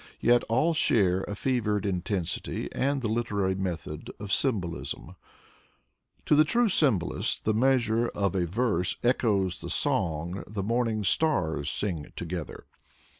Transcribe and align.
Yet 0.19 0.43
all 0.45 0.73
share 0.73 1.21
a 1.27 1.35
fevered 1.35 1.85
intensity 1.85 2.69
and 2.71 3.03
the 3.03 3.07
literary 3.07 3.53
method 3.53 4.09
of 4.19 4.31
symbolism. 4.31 5.15
To 6.25 6.35
the 6.35 6.43
true 6.43 6.69
symbolist 6.69 7.43
the 7.45 7.53
measure 7.53 8.07
of 8.07 8.33
a 8.33 8.47
verse 8.47 8.97
echoes 9.03 9.61
the 9.61 9.69
song 9.69 10.43
the 10.47 10.63
morning 10.63 11.03
stars 11.03 11.69
sing 11.69 12.11
together. 12.15 12.65